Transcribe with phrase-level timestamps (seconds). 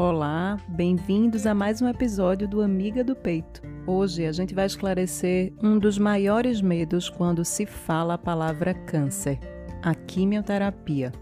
[0.00, 3.60] Olá, bem-vindos a mais um episódio do Amiga do Peito.
[3.86, 9.38] Hoje a gente vai esclarecer um dos maiores medos quando se fala a palavra câncer,
[9.82, 11.12] a quimioterapia.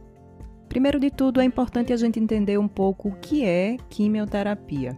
[0.68, 4.96] Primeiro de tudo, é importante a gente entender um pouco o que é quimioterapia.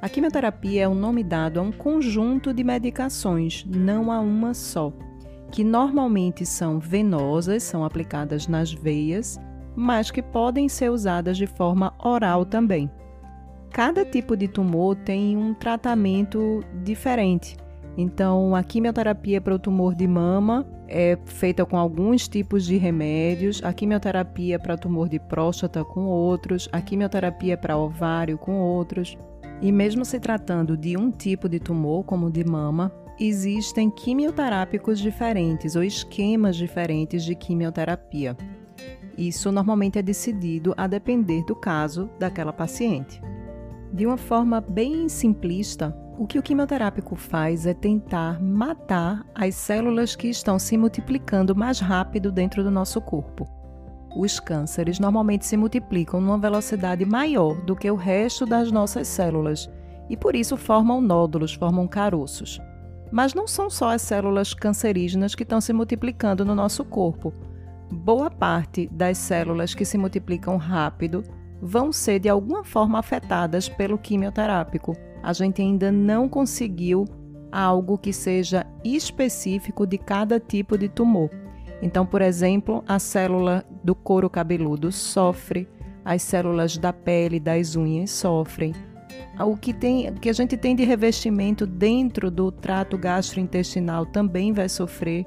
[0.00, 4.92] A quimioterapia é o nome dado a um conjunto de medicações, não a uma só,
[5.52, 9.38] que normalmente são venosas, são aplicadas nas veias,
[9.76, 12.90] mas que podem ser usadas de forma oral também.
[13.72, 17.56] Cada tipo de tumor tem um tratamento diferente.
[17.96, 23.62] Então, a quimioterapia para o tumor de mama é feita com alguns tipos de remédios,
[23.64, 29.16] a quimioterapia para tumor de próstata com outros, a quimioterapia para ovário com outros.
[29.62, 34.98] E mesmo se tratando de um tipo de tumor, como o de mama, existem quimioterápicos
[34.98, 38.36] diferentes ou esquemas diferentes de quimioterapia.
[39.16, 43.31] Isso normalmente é decidido a depender do caso daquela paciente.
[43.92, 50.16] De uma forma bem simplista, o que o quimioterápico faz é tentar matar as células
[50.16, 53.46] que estão se multiplicando mais rápido dentro do nosso corpo.
[54.16, 59.70] Os cânceres normalmente se multiplicam numa velocidade maior do que o resto das nossas células
[60.08, 62.60] e por isso formam nódulos, formam caroços.
[63.10, 67.32] Mas não são só as células cancerígenas que estão se multiplicando no nosso corpo.
[67.90, 71.22] Boa parte das células que se multiplicam rápido
[71.62, 74.96] vão ser de alguma forma afetadas pelo quimioterápico.
[75.22, 77.04] A gente ainda não conseguiu
[77.52, 81.30] algo que seja específico de cada tipo de tumor.
[81.80, 85.68] Então, por exemplo, a célula do couro cabeludo sofre,
[86.04, 88.74] as células da pele, das unhas sofrem.
[89.38, 94.68] O que, tem, que a gente tem de revestimento dentro do trato gastrointestinal também vai
[94.68, 95.26] sofrer.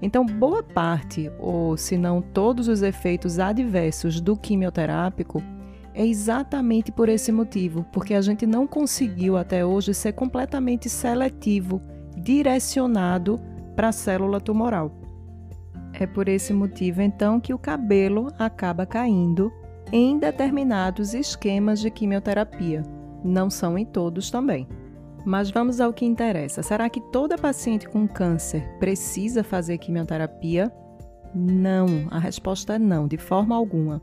[0.00, 5.42] Então, boa parte, ou se não todos os efeitos adversos do quimioterápico
[5.98, 11.82] é exatamente por esse motivo, porque a gente não conseguiu até hoje ser completamente seletivo,
[12.16, 13.40] direcionado
[13.74, 14.92] para a célula tumoral.
[15.92, 19.52] É por esse motivo, então, que o cabelo acaba caindo
[19.90, 22.84] em determinados esquemas de quimioterapia.
[23.24, 24.68] Não são em todos também.
[25.24, 26.62] Mas vamos ao que interessa.
[26.62, 30.72] Será que toda paciente com câncer precisa fazer quimioterapia?
[31.34, 34.00] Não, a resposta é não, de forma alguma.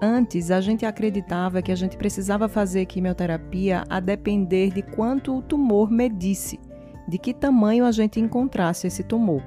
[0.00, 5.42] Antes, a gente acreditava que a gente precisava fazer quimioterapia a depender de quanto o
[5.42, 6.60] tumor medisse,
[7.08, 9.42] de que tamanho a gente encontrasse esse tumor.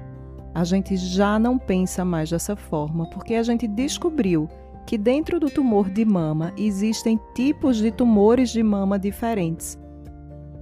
[0.54, 4.46] A gente já não pensa mais dessa forma, porque a gente descobriu
[4.86, 9.78] que dentro do tumor de mama existem tipos de tumores de mama diferentes.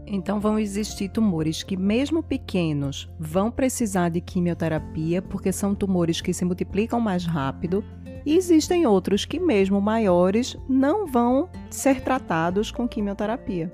[0.07, 6.33] Então vão existir tumores que, mesmo pequenos, vão precisar de quimioterapia, porque são tumores que
[6.33, 7.83] se multiplicam mais rápido
[8.25, 13.73] e existem outros que, mesmo maiores, não vão ser tratados com quimioterapia.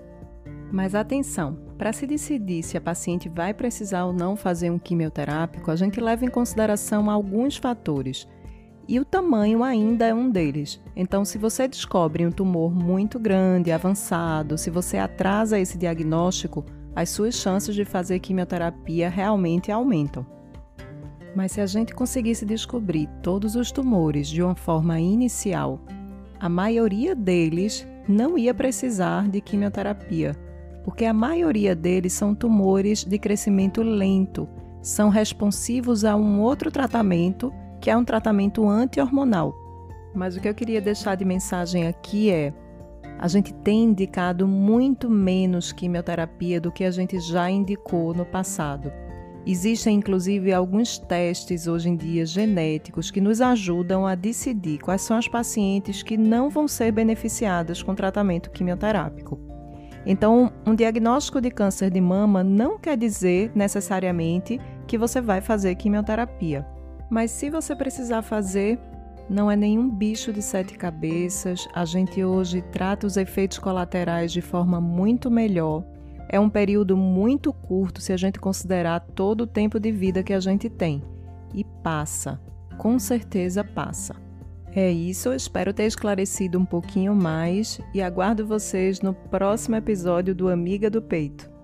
[0.70, 5.70] Mas atenção, para se decidir se a paciente vai precisar ou não fazer um quimioterápico,
[5.70, 8.26] a gente leva em consideração alguns fatores.
[8.88, 10.80] E o tamanho ainda é um deles.
[10.94, 16.64] Então, se você descobre um tumor muito grande, avançado, se você atrasa esse diagnóstico,
[16.94, 20.24] as suas chances de fazer quimioterapia realmente aumentam.
[21.36, 25.78] Mas se a gente conseguisse descobrir todos os tumores de uma forma inicial,
[26.40, 30.34] a maioria deles não ia precisar de quimioterapia,
[30.82, 34.48] porque a maioria deles são tumores de crescimento lento,
[34.80, 37.52] são responsivos a um outro tratamento,
[37.82, 39.54] que é um tratamento anti-hormonal.
[40.14, 42.54] Mas o que eu queria deixar de mensagem aqui é:
[43.18, 48.90] a gente tem indicado muito menos quimioterapia do que a gente já indicou no passado.
[49.46, 55.16] Existem inclusive alguns testes hoje em dia genéticos que nos ajudam a decidir quais são
[55.16, 59.38] as pacientes que não vão ser beneficiadas com tratamento quimioterápico.
[60.04, 65.76] Então, um diagnóstico de câncer de mama não quer dizer necessariamente que você vai fazer
[65.76, 66.66] quimioterapia.
[67.08, 68.80] Mas se você precisar fazer,
[69.30, 71.68] não é nenhum bicho de sete cabeças.
[71.72, 75.84] A gente hoje trata os efeitos colaterais de forma muito melhor
[76.28, 80.32] é um período muito curto se a gente considerar todo o tempo de vida que
[80.32, 81.02] a gente tem.
[81.54, 82.40] E passa,
[82.78, 84.16] com certeza passa.
[84.74, 90.48] É isso, espero ter esclarecido um pouquinho mais e aguardo vocês no próximo episódio do
[90.48, 91.55] Amiga do Peito.